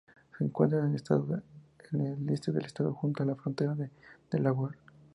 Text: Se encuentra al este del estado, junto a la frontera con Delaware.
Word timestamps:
Se 0.35 0.43
encuentra 0.43 0.83
al 0.83 0.95
este 0.95 1.13
del 2.51 2.65
estado, 2.65 2.91
junto 2.91 3.21
a 3.21 3.25
la 3.27 3.35
frontera 3.35 3.75
con 3.75 3.87
Delaware. 4.31 4.75